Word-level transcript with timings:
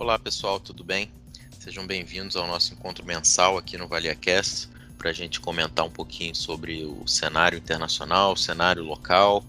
Olá 0.00 0.18
pessoal, 0.18 0.58
tudo 0.58 0.82
bem? 0.82 1.10
Sejam 1.58 1.86
bem-vindos 1.86 2.34
ao 2.34 2.46
nosso 2.46 2.72
encontro 2.72 3.04
mensal 3.04 3.58
aqui 3.58 3.76
no 3.76 3.86
ValiaCast 3.86 4.70
para 4.96 5.10
a 5.10 5.12
gente 5.12 5.38
comentar 5.38 5.84
um 5.84 5.90
pouquinho 5.90 6.34
sobre 6.34 6.86
o 6.86 7.06
cenário 7.06 7.58
internacional, 7.58 8.32
o 8.32 8.36
cenário 8.36 8.82
local, 8.82 9.44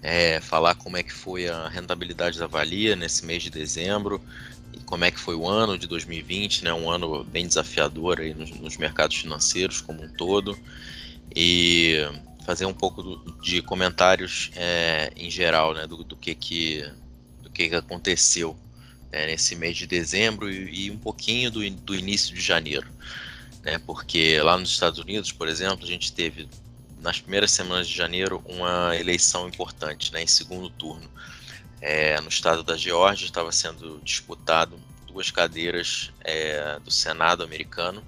é, 0.00 0.40
falar 0.40 0.74
como 0.74 0.96
é 0.96 1.02
que 1.02 1.12
foi 1.12 1.48
a 1.48 1.68
rentabilidade 1.68 2.38
da 2.38 2.46
Valia 2.46 2.96
nesse 2.96 3.26
mês 3.26 3.42
de 3.42 3.50
dezembro 3.50 4.22
e 4.72 4.80
como 4.84 5.04
é 5.04 5.10
que 5.10 5.20
foi 5.20 5.34
o 5.34 5.46
ano 5.46 5.76
de 5.76 5.86
2020, 5.86 6.64
né, 6.64 6.72
um 6.72 6.90
ano 6.90 7.22
bem 7.22 7.46
desafiador 7.46 8.20
aí 8.20 8.32
nos, 8.32 8.50
nos 8.52 8.78
mercados 8.78 9.18
financeiros 9.18 9.82
como 9.82 10.02
um 10.02 10.08
todo. 10.08 10.58
E 11.36 11.98
fazer 12.46 12.64
um 12.64 12.72
pouco 12.72 13.02
do, 13.02 13.38
de 13.42 13.60
comentários 13.60 14.50
é, 14.56 15.12
em 15.14 15.30
geral, 15.30 15.74
né, 15.74 15.86
do, 15.86 16.02
do, 16.02 16.16
que 16.16 16.34
que 16.34 16.90
do 17.42 17.50
que, 17.50 17.68
que 17.68 17.74
aconteceu 17.74 18.56
né, 19.12 19.26
nesse 19.26 19.56
mês 19.56 19.76
de 19.76 19.86
dezembro 19.86 20.50
e, 20.50 20.86
e 20.86 20.90
um 20.90 20.98
pouquinho 20.98 21.50
do, 21.50 21.68
do 21.70 21.94
início 21.94 22.34
de 22.34 22.40
janeiro, 22.40 22.88
né, 23.62 23.78
porque 23.78 24.40
lá 24.40 24.56
nos 24.56 24.70
Estados 24.70 24.98
Unidos, 24.98 25.32
por 25.32 25.48
exemplo, 25.48 25.84
a 25.84 25.88
gente 25.88 26.12
teve 26.12 26.48
nas 27.00 27.20
primeiras 27.20 27.50
semanas 27.50 27.88
de 27.88 27.96
janeiro 27.96 28.42
uma 28.46 28.94
eleição 28.96 29.48
importante, 29.48 30.12
né, 30.12 30.22
em 30.22 30.26
segundo 30.26 30.68
turno. 30.70 31.10
É, 31.80 32.20
no 32.20 32.28
estado 32.28 32.62
da 32.62 32.76
Geórgia 32.76 33.24
estava 33.24 33.50
sendo 33.50 34.00
disputado 34.04 34.78
duas 35.06 35.30
cadeiras 35.30 36.12
é, 36.22 36.78
do 36.80 36.90
Senado 36.90 37.42
americano 37.42 38.04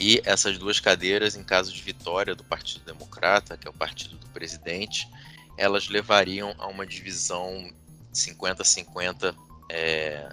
e 0.00 0.22
essas 0.24 0.56
duas 0.58 0.78
cadeiras, 0.78 1.34
em 1.34 1.42
caso 1.42 1.72
de 1.72 1.82
vitória 1.82 2.34
do 2.34 2.44
Partido 2.44 2.84
Democrata, 2.84 3.56
que 3.56 3.66
é 3.66 3.70
o 3.70 3.74
partido 3.74 4.16
do 4.16 4.26
presidente, 4.28 5.08
elas 5.56 5.88
levariam 5.88 6.54
a 6.58 6.68
uma 6.68 6.86
divisão 6.86 7.68
50-50 8.14 9.34
é, 9.68 10.28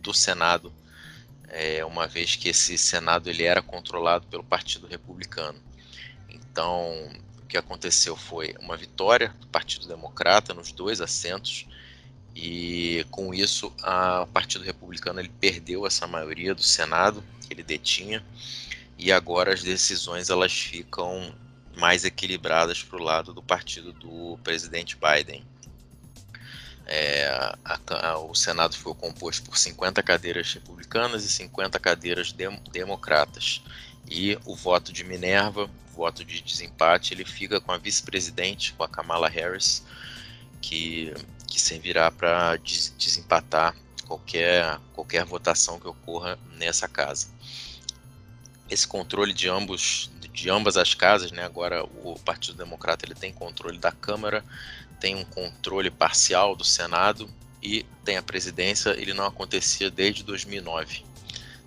do 0.00 0.12
Senado, 0.12 0.72
é, 1.48 1.84
uma 1.84 2.06
vez 2.06 2.36
que 2.36 2.48
esse 2.48 2.76
Senado 2.76 3.30
ele 3.30 3.44
era 3.44 3.62
controlado 3.62 4.26
pelo 4.26 4.44
Partido 4.44 4.86
Republicano. 4.86 5.58
Então, 6.28 7.10
o 7.42 7.46
que 7.46 7.56
aconteceu 7.56 8.16
foi 8.16 8.54
uma 8.60 8.76
vitória 8.76 9.34
do 9.40 9.46
Partido 9.46 9.86
Democrata 9.86 10.52
nos 10.52 10.72
dois 10.72 11.00
assentos 11.00 11.66
e 12.34 13.06
com 13.10 13.32
isso 13.32 13.72
a, 13.82 14.22
o 14.22 14.26
Partido 14.26 14.64
Republicano 14.64 15.20
ele 15.20 15.30
perdeu 15.40 15.86
essa 15.86 16.06
maioria 16.06 16.54
do 16.54 16.62
Senado 16.62 17.22
que 17.46 17.54
ele 17.54 17.62
detinha 17.62 18.24
e 18.98 19.12
agora 19.12 19.52
as 19.52 19.62
decisões 19.62 20.30
elas 20.30 20.52
ficam 20.52 21.34
mais 21.76 22.04
equilibradas 22.04 22.82
para 22.82 22.98
o 22.98 23.02
lado 23.02 23.32
do 23.32 23.42
partido 23.42 23.92
do 23.92 24.38
presidente 24.42 24.96
Biden. 24.96 25.44
É, 26.86 27.26
a, 27.64 27.78
a, 27.88 28.18
o 28.18 28.34
Senado 28.34 28.76
foi 28.76 28.94
composto 28.94 29.48
por 29.48 29.56
50 29.56 30.02
cadeiras 30.02 30.52
republicanas 30.52 31.24
e 31.24 31.28
50 31.30 31.78
cadeiras 31.78 32.32
de, 32.32 32.48
democratas. 32.70 33.62
E 34.06 34.38
o 34.44 34.54
voto 34.54 34.92
de 34.92 35.02
Minerva, 35.02 35.64
o 35.64 35.96
voto 35.96 36.24
de 36.24 36.42
desempate, 36.42 37.14
ele 37.14 37.24
fica 37.24 37.60
com 37.60 37.72
a 37.72 37.78
vice-presidente, 37.78 38.74
com 38.74 38.84
a 38.84 38.88
Kamala 38.88 39.28
Harris, 39.28 39.82
que, 40.60 41.12
que 41.46 41.60
servirá 41.60 42.10
para 42.10 42.56
des, 42.56 42.94
desempatar 42.98 43.74
qualquer, 44.06 44.78
qualquer 44.92 45.24
votação 45.24 45.80
que 45.80 45.88
ocorra 45.88 46.38
nessa 46.58 46.86
casa 46.86 47.33
esse 48.70 48.86
controle 48.86 49.32
de 49.32 49.48
ambos 49.48 50.10
de 50.34 50.50
ambas 50.50 50.76
as 50.76 50.94
casas, 50.94 51.30
né? 51.30 51.44
Agora 51.44 51.84
o 51.84 52.18
Partido 52.18 52.58
Democrata 52.58 53.06
ele 53.06 53.14
tem 53.14 53.32
controle 53.32 53.78
da 53.78 53.92
Câmara, 53.92 54.44
tem 54.98 55.14
um 55.14 55.24
controle 55.24 55.90
parcial 55.90 56.56
do 56.56 56.64
Senado 56.64 57.30
e 57.62 57.86
tem 58.04 58.16
a 58.16 58.22
presidência. 58.22 58.90
Ele 58.90 59.14
não 59.14 59.24
acontecia 59.24 59.90
desde 59.90 60.24
2009, 60.24 61.04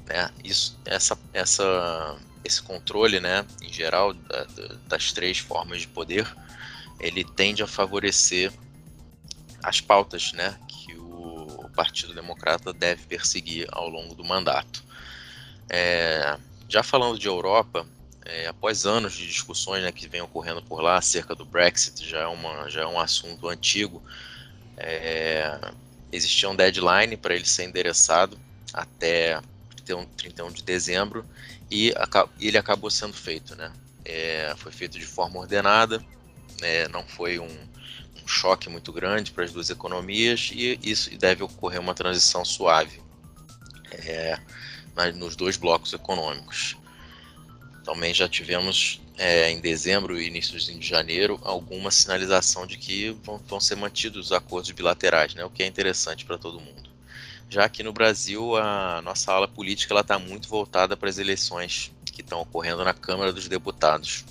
né? 0.05 0.29
Isso, 0.43 0.77
essa, 0.85 1.17
essa, 1.33 2.17
esse 2.43 2.61
controle, 2.61 3.21
né? 3.21 3.45
Em 3.61 3.71
geral 3.71 4.13
das 4.85 5.13
três 5.13 5.37
formas 5.37 5.81
de 5.81 5.87
poder, 5.87 6.27
ele 6.99 7.23
tende 7.23 7.63
a 7.63 7.67
favorecer 7.67 8.51
as 9.63 9.79
pautas, 9.79 10.33
né? 10.33 10.59
Que 10.67 10.93
o 10.97 11.69
Partido 11.73 12.13
Democrata 12.13 12.73
deve 12.73 13.05
perseguir 13.05 13.65
ao 13.71 13.87
longo 13.87 14.13
do 14.13 14.25
mandato. 14.25 14.83
É, 15.69 16.37
já 16.69 16.83
falando 16.83 17.17
de 17.17 17.27
Europa, 17.27 17.87
é, 18.25 18.47
após 18.47 18.85
anos 18.85 19.13
de 19.13 19.25
discussões 19.25 19.83
né, 19.83 19.91
que 19.91 20.07
vem 20.07 20.21
ocorrendo 20.21 20.61
por 20.61 20.81
lá 20.81 20.97
acerca 20.97 21.33
do 21.33 21.45
Brexit, 21.45 22.05
já 22.05 22.19
é, 22.19 22.27
uma, 22.27 22.69
já 22.69 22.81
é 22.81 22.85
um 22.85 22.99
assunto 22.99 23.47
antigo, 23.47 24.03
é, 24.75 25.59
existia 26.11 26.49
um 26.49 26.55
deadline 26.55 27.15
para 27.15 27.35
ele 27.35 27.45
ser 27.45 27.63
endereçado 27.63 28.37
até 28.73 29.39
31 30.17 30.51
de 30.51 30.61
dezembro 30.61 31.25
e 31.71 31.93
ele 32.39 32.57
acabou 32.57 32.91
sendo 32.91 33.13
feito. 33.13 33.55
Né? 33.55 33.71
É, 34.03 34.53
foi 34.57 34.71
feito 34.73 34.99
de 34.99 35.05
forma 35.05 35.39
ordenada, 35.39 36.03
né, 36.61 36.87
não 36.89 37.07
foi 37.07 37.39
um, 37.39 37.45
um 37.47 38.27
choque 38.27 38.67
muito 38.69 38.91
grande 38.91 39.31
para 39.31 39.45
as 39.45 39.53
duas 39.53 39.69
economias 39.69 40.49
e 40.51 40.77
isso 40.83 41.15
deve 41.17 41.43
ocorrer 41.43 41.79
uma 41.79 41.93
transição 41.93 42.43
suave. 42.43 43.01
É, 43.91 44.37
nos 45.15 45.35
dois 45.35 45.57
blocos 45.57 45.93
econômicos. 45.93 46.75
Também 47.83 48.13
já 48.13 48.27
tivemos 48.27 48.99
é, 49.17 49.49
em 49.49 49.59
dezembro 49.59 50.19
e 50.19 50.27
início 50.27 50.59
de 50.59 50.85
janeiro 50.85 51.39
alguma 51.43 51.89
sinalização 51.89 52.67
de 52.67 52.77
que 52.77 53.11
vão, 53.23 53.37
vão 53.47 53.59
ser 53.59 53.75
mantidos 53.75 54.27
os 54.27 54.31
acordos 54.31 54.71
bilaterais, 54.71 55.33
né, 55.33 55.43
o 55.45 55.49
que 55.49 55.63
é 55.63 55.67
interessante 55.67 56.25
para 56.25 56.37
todo 56.37 56.59
mundo. 56.59 56.89
Já 57.49 57.63
aqui 57.63 57.81
no 57.81 57.93
Brasil, 57.93 58.57
a 58.57 59.01
nossa 59.01 59.31
ala 59.31 59.47
política 59.47 59.97
está 59.97 60.19
muito 60.19 60.49
voltada 60.49 60.97
para 60.97 61.09
as 61.09 61.17
eleições 61.17 61.91
que 62.05 62.21
estão 62.21 62.41
ocorrendo 62.41 62.83
na 62.83 62.93
Câmara 62.93 63.31
dos 63.31 63.47
Deputados. 63.47 64.25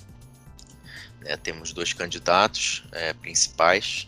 É, 1.24 1.36
temos 1.36 1.72
dois 1.72 1.92
candidatos 1.92 2.84
é, 2.92 3.14
principais, 3.14 4.06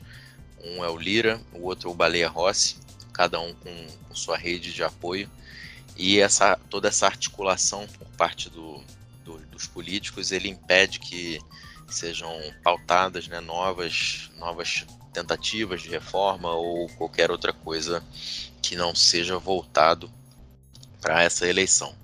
um 0.63 0.85
é 0.85 0.91
o 0.91 0.97
Lira, 0.97 1.41
o 1.55 1.65
outro 1.65 1.89
é 1.89 1.93
o 1.93 1.95
Baleia 1.95 2.29
Rossi, 2.29 2.77
cada 3.13 3.41
um 3.41 3.55
com, 3.55 3.87
com 4.09 4.15
sua 4.15 4.37
rede 4.37 4.73
de 4.73 4.83
apoio 4.85 5.29
e 5.99 6.21
essa, 6.21 6.57
toda 6.71 6.89
essa 6.89 7.07
articulação 7.07 7.87
por 7.89 8.07
parte 8.17 8.49
do, 8.49 8.81
do, 9.25 9.39
dos 9.49 9.67
políticos 9.67 10.31
ele 10.31 10.49
impede 10.49 11.01
que 11.01 11.41
sejam 11.89 12.31
pautadas 12.63 13.27
né, 13.27 13.41
novas, 13.41 14.31
novas 14.37 14.87
tentativas 15.13 15.83
de 15.83 15.89
reforma 15.89 16.53
ou 16.53 16.89
qualquer 16.91 17.31
outra 17.31 17.53
coisa 17.53 18.03
que 18.63 18.77
não 18.77 18.95
seja 18.95 19.39
voltado 19.39 20.11
para 21.01 21.23
essa 21.23 21.49
eleição. 21.49 21.95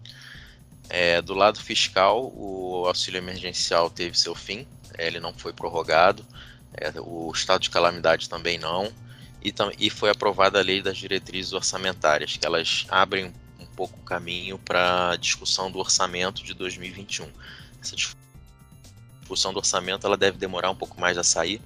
É, 0.88 1.22
do 1.22 1.34
lado 1.34 1.60
fiscal, 1.60 2.32
o 2.34 2.84
auxílio 2.86 3.18
emergencial 3.18 3.88
teve 3.88 4.18
seu 4.18 4.34
fim, 4.34 4.66
ele 4.98 5.20
não 5.20 5.32
foi 5.32 5.52
prorrogado, 5.52 6.26
é, 6.74 6.92
o 7.00 7.30
estado 7.32 7.62
de 7.62 7.70
calamidade 7.70 8.28
também 8.28 8.58
não, 8.58 8.92
e, 9.42 9.54
e 9.78 9.90
foi 9.90 10.10
aprovada 10.10 10.58
a 10.58 10.62
lei 10.62 10.82
das 10.82 10.96
diretrizes 10.96 11.52
orçamentárias, 11.52 12.36
que 12.36 12.44
elas 12.44 12.86
abrem 12.88 13.32
pouco 13.74 13.98
caminho 14.00 14.58
para 14.58 15.10
a 15.10 15.16
discussão 15.16 15.70
do 15.70 15.78
orçamento 15.78 16.42
de 16.42 16.54
2021. 16.54 17.28
Essa 17.80 17.96
discussão 17.96 19.52
do 19.52 19.58
orçamento 19.58 20.06
ela 20.06 20.16
deve 20.16 20.38
demorar 20.38 20.70
um 20.70 20.76
pouco 20.76 21.00
mais 21.00 21.18
a 21.18 21.24
sair, 21.24 21.60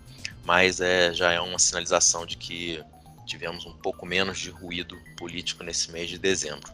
mas 0.44 0.80
é, 0.80 1.12
já 1.12 1.32
é 1.32 1.41
uma 1.41 1.58
sinalização 1.58 2.24
de 2.24 2.36
que 2.36 2.82
tivemos 3.26 3.66
um 3.66 3.72
pouco 3.74 4.06
menos 4.06 4.38
de 4.38 4.50
ruído 4.50 4.98
político 5.16 5.62
nesse 5.62 5.91
mês 5.92 6.08
de 6.08 6.19
dezembro. 6.19 6.72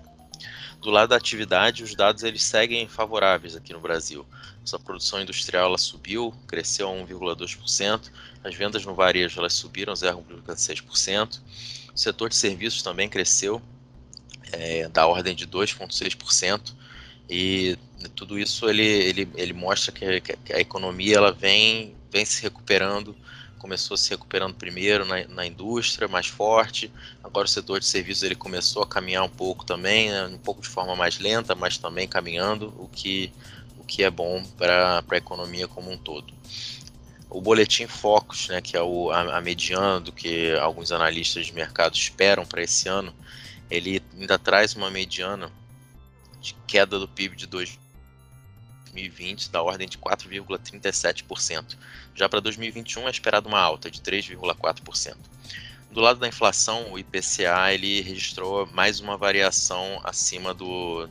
Do 0.81 0.91
lado 0.91 1.09
da 1.09 1.17
atividade, 1.17 1.83
os 1.83 1.95
dados 1.95 2.23
eles 2.23 2.43
seguem 2.43 2.87
favoráveis 2.87 3.57
aqui 3.57 3.73
no 3.73 3.81
Brasil. 3.81 4.27
Nossa 4.61 4.79
produção 4.79 5.21
industrial 5.21 5.67
ela 5.67 5.79
subiu, 5.79 6.33
cresceu 6.47 6.89
a 6.89 6.93
1,2%, 6.93 8.13
as 8.45 8.55
vendas 8.55 8.85
no 8.85 8.95
varejo 8.95 9.41
elas 9.41 9.55
subiram 9.55 9.95
0,6%, 9.95 11.41
o 11.95 11.99
setor 11.99 12.29
de 12.29 12.37
serviços 12.37 12.83
também 12.83 13.09
cresceu 13.09 13.63
é, 14.59 14.89
da 14.89 15.07
ordem 15.07 15.35
de 15.35 15.47
2,6%, 15.47 16.73
e 17.29 17.79
tudo 18.15 18.39
isso 18.39 18.69
ele, 18.69 18.83
ele, 18.83 19.29
ele 19.35 19.53
mostra 19.53 19.93
que, 19.93 20.21
que, 20.21 20.53
a 20.53 20.61
economia 20.61 21.17
ela 21.17 21.33
vem, 21.33 21.95
vem 22.11 22.25
se 22.25 22.43
recuperando, 22.43 23.17
começou 23.59 23.97
se 23.97 24.11
recuperando 24.11 24.55
primeiro 24.55 25.07
na, 25.07 25.27
na 25.29 25.47
indústria, 25.47 26.07
mais 26.07 26.27
forte, 26.27 26.93
agora 27.23 27.47
o 27.47 27.51
setor 27.51 27.81
de 27.81 27.87
serviços 27.87 28.23
ele 28.23 28.35
começou 28.35 28.83
a 28.83 28.87
caminhar 28.87 29.25
um 29.25 29.29
pouco 29.29 29.65
também, 29.65 30.11
né, 30.11 30.27
um 30.27 30.39
pouco 30.39 30.61
de 30.61 30.69
forma 30.69 30.95
mais 30.95 31.19
lenta, 31.19 31.55
mas 31.55 31.79
também 31.79 32.07
caminhando, 32.07 32.75
o 32.79 32.89
que, 32.89 33.33
o 33.79 33.85
que 33.85 34.05
é 34.05 34.11
bom 34.11 34.45
para 34.59 35.03
a 35.09 35.17
economia 35.17 35.67
como 35.67 35.91
um 35.91 35.97
todo. 35.97 36.33
O 37.31 37.41
boletim 37.41 37.87
Focus, 37.87 38.49
né, 38.49 38.61
que 38.61 38.77
é 38.77 38.83
o, 38.83 39.11
a, 39.11 39.39
a 39.39 39.41
mediana 39.41 39.99
do 39.99 40.13
que 40.13 40.53
alguns 40.57 40.93
analistas 40.93 41.47
de 41.47 41.55
mercado 41.55 41.97
esperam 41.97 42.45
para 42.45 42.63
esse 42.63 42.87
ano, 42.87 43.15
ele 43.71 43.99
ainda 44.19 44.39
traz 44.39 44.75
uma 44.75 44.91
mediana 44.91 45.53
de 46.41 46.55
queda 46.67 46.99
do 46.99 47.09
PIB 47.09 47.37
de 47.37 47.47
2020 47.47 49.51
da 49.51 49.63
ordem 49.63 49.89
de 49.89 49.99
4,37%. 49.99 51.77
Já 52.15 52.29
para 52.29 52.41
2021 52.41 53.09
é 53.09 53.11
esperado 53.11 53.49
uma 53.49 53.61
alta 53.61 53.91
de 53.91 54.01
3,4%. 54.01 55.17
Do 55.91 56.01
lado 56.01 56.19
da 56.19 56.29
inflação, 56.29 56.93
o 56.93 56.99
IPCA 56.99 57.73
ele 57.73 58.01
registrou 58.01 58.67
mais 58.73 59.01
uma 59.01 59.17
variação 59.17 60.01
acima 60.03 60.53
do, 60.53 61.09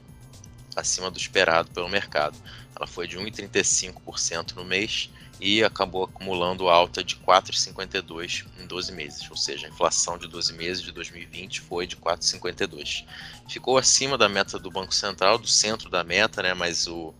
acima 0.75 1.09
do 1.09 1.17
esperado 1.17 1.69
pelo 1.71 1.89
mercado. 1.89 2.37
Ela 2.75 2.87
foi 2.87 3.07
de 3.07 3.17
1,35% 3.17 4.55
no 4.55 4.65
mês 4.65 5.09
e 5.39 5.63
acabou 5.63 6.05
acumulando 6.05 6.69
alta 6.69 7.03
de 7.03 7.15
4,52 7.17 8.45
em 8.59 8.65
12 8.65 8.91
meses, 8.91 9.29
ou 9.29 9.35
seja, 9.35 9.67
a 9.67 9.69
inflação 9.69 10.17
de 10.17 10.27
12 10.27 10.53
meses 10.53 10.81
de 10.81 10.91
2020 10.91 11.61
foi 11.61 11.85
de 11.85 11.97
4,52. 11.97 13.05
Ficou 13.49 13.77
acima 13.77 14.17
da 14.17 14.29
meta 14.29 14.57
do 14.57 14.71
Banco 14.71 14.93
Central, 14.93 15.37
do 15.37 15.47
centro 15.47 15.89
da 15.89 16.03
meta, 16.03 16.41
né, 16.41 16.53
mas 16.53 16.87
o, 16.87 17.13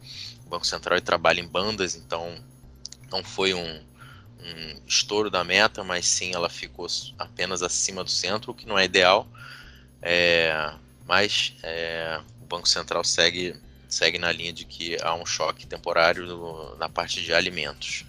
Banco 0.54 0.68
Central 0.68 1.02
trabalha 1.02 1.40
em 1.40 1.48
bandas, 1.48 1.96
então 1.96 2.36
não 3.12 3.24
foi 3.24 3.56
um, 3.56 3.82
um 4.40 4.82
estouro 4.86 5.32
da 5.32 5.44
meta, 5.44 5.84
mas 5.84 6.06
sim 6.06 6.32
ela 6.34 6.48
ficou 6.48 6.86
apenas 7.18 7.64
acima 7.64 8.04
do 8.04 8.12
centro, 8.12 8.52
o 8.52 8.56
que 8.56 8.68
não 8.68 8.78
é 8.78 8.86
ideal, 8.86 9.28
é, 10.00 10.72
mas 11.08 11.56
é, 11.64 12.22
Banco 12.54 12.70
Central 12.70 13.04
segue 13.04 13.56
segue 13.90 14.20
na 14.20 14.32
linha 14.32 14.54
de 14.54 14.64
que 14.64 14.96
há 15.02 15.14
um 15.16 15.26
choque 15.26 15.66
temporário 15.66 16.26
no, 16.26 16.76
na 16.78 16.88
parte 16.88 17.22
de 17.22 17.34
alimentos. 17.34 18.06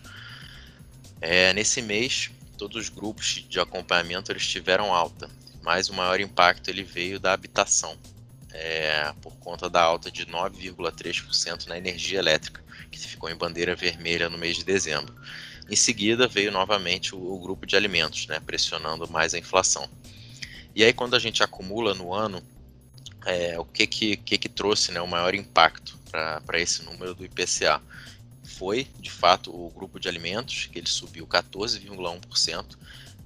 É, 1.21 1.53
nesse 1.55 1.81
mês, 1.81 2.31
todos 2.59 2.77
os 2.77 2.89
grupos 2.89 3.45
de 3.49 3.59
acompanhamento 3.59 4.33
eles 4.33 4.47
tiveram 4.47 4.95
alta, 4.95 5.31
mas 5.63 5.89
o 5.89 5.95
maior 5.95 6.21
impacto 6.21 6.69
ele 6.69 6.83
veio 6.83 7.19
da 7.19 7.33
habitação, 7.33 7.97
é, 8.53 9.13
por 9.21 9.35
conta 9.37 9.69
da 9.69 9.83
alta 9.83 10.11
de 10.11 10.27
9,3% 10.27 11.67
na 11.67 11.77
energia 11.77 12.19
elétrica, 12.19 12.63
que 12.91 12.99
ficou 12.99 13.31
em 13.31 13.37
bandeira 13.37 13.75
vermelha 13.75 14.29
no 14.29 14.39
mês 14.39 14.57
de 14.57 14.65
dezembro. 14.65 15.15
Em 15.71 15.77
seguida 15.77 16.29
veio 16.29 16.53
novamente 16.53 17.15
o, 17.15 17.19
o 17.19 17.39
grupo 17.41 17.67
de 17.67 17.77
alimentos, 17.77 18.27
né, 18.27 18.41
pressionando 18.41 19.11
mais 19.11 19.35
a 19.35 19.39
inflação. 19.39 19.89
E 20.75 20.83
aí 20.85 20.93
quando 20.93 21.15
a 21.15 21.19
gente 21.19 21.43
acumula 21.43 21.95
no 21.95 22.13
ano 22.13 22.43
é, 23.25 23.59
o 23.59 23.65
que 23.65 23.87
que, 23.87 24.17
que 24.17 24.39
que 24.39 24.49
trouxe 24.49 24.93
né, 24.93 25.01
o 25.01 25.07
maior 25.07 25.35
impacto 25.35 25.99
para 26.11 26.61
esse 26.61 26.83
número 26.83 27.15
do 27.15 27.25
IPCA? 27.25 27.81
Foi, 28.45 28.87
de 29.01 29.11
fato, 29.11 29.51
o 29.51 29.71
grupo 29.71 29.99
de 29.99 30.09
alimentos, 30.09 30.69
que 30.71 30.79
ele 30.79 30.87
subiu 30.87 31.27
14,1%, 31.27 32.77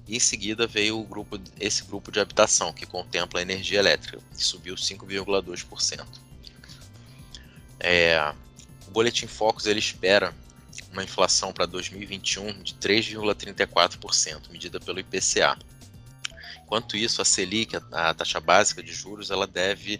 e 0.07 0.15
em 0.15 0.19
seguida 0.19 0.65
veio 0.65 0.99
o 0.99 1.03
grupo, 1.03 1.39
esse 1.59 1.83
grupo 1.83 2.11
de 2.11 2.19
habitação, 2.19 2.73
que 2.73 2.85
contempla 2.85 3.39
a 3.39 3.43
energia 3.43 3.79
elétrica, 3.79 4.19
que 4.35 4.43
subiu 4.43 4.75
5,2%. 4.75 6.05
É, 7.79 8.33
o 8.87 8.91
Boletim 8.91 9.27
Focus 9.27 9.67
ele 9.67 9.79
espera 9.79 10.33
uma 10.91 11.03
inflação 11.03 11.53
para 11.53 11.65
2021 11.65 12.63
de 12.63 12.73
3,34%, 12.75 14.49
medida 14.49 14.79
pelo 14.79 14.99
IPCA. 14.99 15.57
Enquanto 16.69 16.95
isso, 16.95 17.19
a 17.19 17.25
Selic, 17.25 17.75
a 17.91 18.13
taxa 18.13 18.39
básica 18.39 18.83
de 18.83 18.93
juros, 18.93 19.31
ela 19.31 19.47
deve 19.47 19.99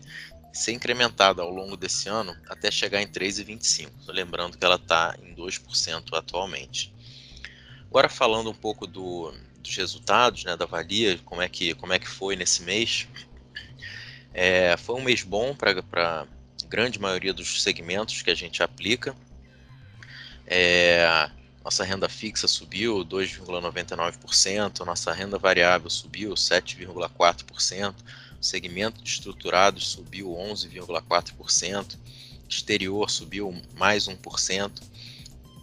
ser 0.54 0.72
incrementada 0.72 1.42
ao 1.42 1.50
longo 1.50 1.76
desse 1.76 2.08
ano 2.08 2.38
até 2.48 2.70
chegar 2.70 3.02
em 3.02 3.08
3,25%. 3.08 3.90
Lembrando 4.10 4.56
que 4.56 4.64
ela 4.64 4.76
está 4.76 5.18
em 5.20 5.34
2% 5.34 6.14
atualmente. 6.14 6.94
Agora 7.90 8.08
falando 8.08 8.52
um 8.52 8.54
pouco 8.54 8.86
do, 8.86 9.34
dos 9.58 9.76
resultados, 9.76 10.44
né, 10.44 10.56
da 10.56 10.68
valia, 10.68 11.18
como 11.26 11.42
é 11.42 11.50
que, 11.50 11.74
como 11.74 11.92
é 11.92 11.98
que 11.98 12.08
foi 12.08 12.36
nesse 12.36 12.62
mês. 12.62 13.08
É, 14.32 14.78
foi 14.78 14.94
um 14.94 15.02
mês 15.02 15.24
bom 15.24 15.56
para 15.56 15.72
a 15.72 16.28
grande 16.68 17.00
maioria 17.00 17.34
dos 17.34 17.64
segmentos 17.64 18.22
que 18.22 18.30
a 18.30 18.36
gente 18.36 18.62
aplica. 18.62 19.16
É, 20.46 21.32
nossa 21.64 21.84
renda 21.84 22.08
fixa 22.08 22.48
subiu 22.48 23.06
2,99%, 23.06 24.86
nossa 24.86 25.14
renda 25.14 25.38
variável 25.38 25.90
subiu 25.90 26.34
7,4%, 26.34 27.94
o 28.40 28.44
segmento 28.44 29.02
de 29.02 29.10
estruturados 29.10 29.88
subiu 29.90 30.30
11,4%, 30.30 31.98
exterior 32.48 33.10
subiu 33.10 33.56
mais 33.76 34.08
1%, 34.08 34.72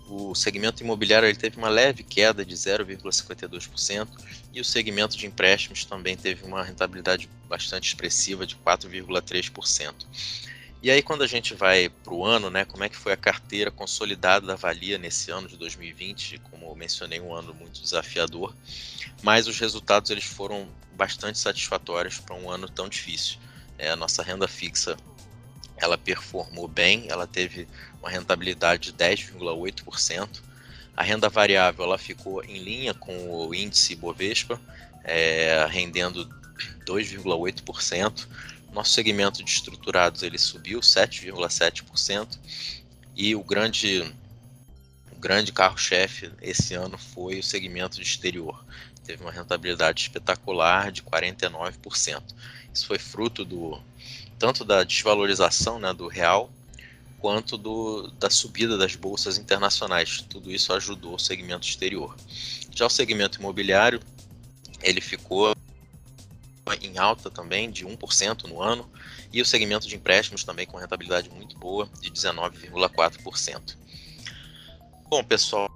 o 0.09 0.35
segmento 0.35 0.83
imobiliário 0.83 1.27
ele 1.27 1.37
teve 1.37 1.57
uma 1.57 1.69
leve 1.69 2.05
queda 2.05 2.45
de 2.45 2.55
0,52% 2.55 4.09
e 4.53 4.61
o 4.61 4.65
segmento 4.65 5.17
de 5.17 5.27
empréstimos 5.27 5.85
também 5.85 6.17
teve 6.17 6.45
uma 6.45 6.63
rentabilidade 6.63 7.29
bastante 7.49 7.89
expressiva 7.89 8.47
de 8.47 8.55
4,3%. 8.57 9.95
E 10.83 10.91
aí 10.91 11.03
quando 11.03 11.23
a 11.23 11.27
gente 11.27 11.55
vai 11.55 11.89
para 11.89 12.13
o 12.13 12.25
ano, 12.25 12.51
né, 12.51 12.65
como 12.65 12.85
é 12.85 12.89
que 12.89 12.97
foi 12.97 13.13
a 13.13 13.17
carteira 13.17 13.71
consolidada 13.71 14.47
da 14.47 14.57
Valia 14.57 14.99
nesse 14.99 15.31
ano 15.31 15.49
de 15.49 15.57
2020? 15.57 16.39
Como 16.51 16.67
eu 16.67 16.75
mencionei, 16.77 17.19
um 17.19 17.35
ano 17.35 17.55
muito 17.55 17.81
desafiador, 17.81 18.55
mas 19.23 19.49
os 19.49 19.59
resultados 19.59 20.11
eles 20.11 20.25
foram 20.25 20.69
bastante 20.93 21.39
satisfatórios 21.39 22.19
para 22.19 22.35
um 22.35 22.51
ano 22.51 22.69
tão 22.69 22.89
difícil. 22.89 23.39
É, 23.79 23.91
a 23.91 23.97
nossa 23.97 24.23
renda 24.23 24.47
fixa 24.47 24.97
ela 25.77 25.99
performou 25.99 26.67
bem, 26.67 27.07
ela 27.09 27.27
teve 27.27 27.69
uma 28.01 28.11
rentabilidade 28.11 28.93
de 28.93 28.99
10,8%. 28.99 30.43
A 30.97 31.03
renda 31.03 31.29
variável 31.29 31.85
ela 31.85 31.99
ficou 31.99 32.43
em 32.45 32.59
linha 32.59 32.95
com 32.95 33.29
o 33.31 33.55
índice 33.55 33.95
Bovespa, 33.95 34.61
é, 35.05 35.67
rendendo 35.69 36.27
2,8%. 36.87 38.27
Nosso 38.77 38.91
segmento 38.91 39.43
de 39.43 39.51
estruturados 39.51 40.23
ele 40.23 40.37
subiu 40.37 40.81
7,7% 40.81 42.39
e 43.17 43.35
o 43.35 43.43
grande 43.43 44.03
o 45.11 45.19
grande 45.19 45.51
carro-chefe 45.51 46.31
esse 46.43 46.75
ano 46.75 46.99
foi 46.99 47.39
o 47.39 47.43
segmento 47.43 47.97
de 47.97 48.03
exterior. 48.03 48.63
Teve 49.03 49.23
uma 49.23 49.33
rentabilidade 49.33 50.03
espetacular 50.03 50.93
de 50.93 51.03
49%. 51.03 52.23
Isso 52.75 52.87
foi 52.87 52.99
fruto 52.99 53.47
do 53.47 53.81
tanto 54.39 54.63
da 54.63 54.85
desvalorização 54.85 55.79
né, 55.79 55.95
do 55.95 56.07
real 56.07 56.53
quanto 57.19 57.57
do, 57.57 58.11
da 58.19 58.29
subida 58.29 58.77
das 58.77 58.95
bolsas 58.95 59.39
internacionais. 59.39 60.21
Tudo 60.29 60.53
isso 60.53 60.71
ajudou 60.75 61.15
o 61.15 61.19
segmento 61.19 61.67
exterior. 61.67 62.15
Já 62.75 62.85
o 62.85 62.91
segmento 62.91 63.39
imobiliário, 63.39 64.03
ele 64.83 65.01
ficou 65.01 65.56
em 66.83 66.99
alta 66.99 67.31
também, 67.31 67.71
de 67.71 67.85
1% 67.87 68.45
no 68.45 68.61
ano, 68.61 68.91
e 69.33 69.41
o 69.41 69.47
segmento 69.47 69.87
de 69.87 69.97
empréstimos 69.97 70.45
também 70.45 70.67
com 70.67 70.77
rentabilidade 70.77 71.31
muito 71.31 71.59
boa, 71.59 71.89
de 72.01 72.11
19,4%. 72.11 73.77
Bom, 75.09 75.23
pessoal, 75.23 75.69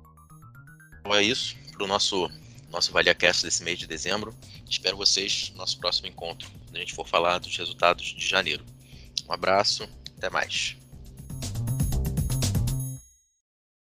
é 1.07 1.23
isso 1.23 1.57
para 1.73 1.85
o 1.85 1.87
nosso, 1.87 2.31
nosso 2.71 2.93
ValiaCast 2.93 3.45
desse 3.45 3.63
mês 3.63 3.79
de 3.79 3.87
dezembro. 3.87 4.37
Espero 4.69 4.97
vocês 4.97 5.51
no 5.53 5.59
nosso 5.59 5.79
próximo 5.79 6.09
encontro, 6.09 6.51
quando 6.65 6.77
a 6.77 6.81
gente 6.81 6.95
for 6.95 7.07
falar 7.07 7.39
dos 7.39 7.57
resultados 7.57 8.07
de 8.07 8.27
janeiro. 8.27 8.65
Um 9.29 9.33
abraço, 9.33 9.89
até 10.17 10.29
mais. 10.29 10.77